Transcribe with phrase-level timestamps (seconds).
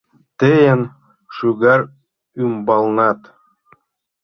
[0.39, 0.81] Тыйын
[1.35, 1.81] шӱгар
[2.43, 3.19] ӱмбалнат